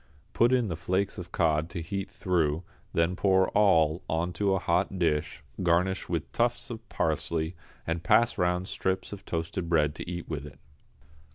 [0.33, 4.57] Put in the flakes of cod to heat through, then pour all on to a
[4.57, 10.09] hot dish, garnish with tufts of parsley, and pass round strips of toasted bread to
[10.09, 10.57] eat with it.